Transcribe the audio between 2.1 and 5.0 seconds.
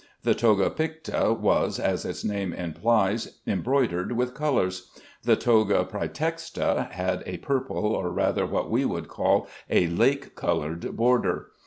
name implies, embroidered with colors.